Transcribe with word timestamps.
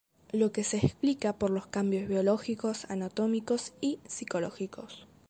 Lo 0.31 0.51
que 0.51 0.63
se 0.63 0.77
explica 0.77 1.31
por 1.33 1.51
los 1.51 1.67
cambios 1.67 2.09
biológicos, 2.09 2.89
anatómicos 2.89 3.73
y 3.81 3.99
psicológicos. 4.07 5.05